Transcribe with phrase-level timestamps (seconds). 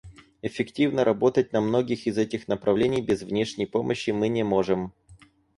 [0.41, 4.93] Эффективно работать на многих из этих направлений без внешней помощи мы не можем.